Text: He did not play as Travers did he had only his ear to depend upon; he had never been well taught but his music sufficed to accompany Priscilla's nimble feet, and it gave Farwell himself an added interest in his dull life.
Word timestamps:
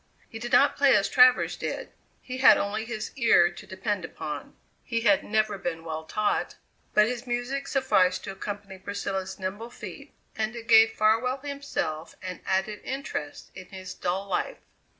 He 0.29 0.39
did 0.39 0.51
not 0.51 0.77
play 0.77 0.95
as 0.95 1.07
Travers 1.07 1.55
did 1.55 1.91
he 2.23 2.39
had 2.39 2.57
only 2.57 2.85
his 2.85 3.11
ear 3.17 3.51
to 3.51 3.67
depend 3.67 4.03
upon; 4.03 4.55
he 4.83 5.01
had 5.01 5.23
never 5.23 5.59
been 5.59 5.85
well 5.85 6.05
taught 6.05 6.55
but 6.95 7.05
his 7.05 7.27
music 7.27 7.67
sufficed 7.67 8.23
to 8.23 8.31
accompany 8.31 8.79
Priscilla's 8.79 9.37
nimble 9.37 9.69
feet, 9.69 10.11
and 10.35 10.55
it 10.55 10.65
gave 10.67 10.93
Farwell 10.93 11.37
himself 11.37 12.15
an 12.23 12.41
added 12.47 12.81
interest 12.83 13.51
in 13.53 13.67
his 13.67 13.93
dull 13.93 14.25
life. 14.27 14.57